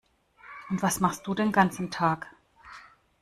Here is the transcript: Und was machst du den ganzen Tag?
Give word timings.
Und 0.71 0.81
was 0.81 0.99
machst 0.99 1.27
du 1.27 1.35
den 1.35 1.51
ganzen 1.51 1.91
Tag? 1.91 2.35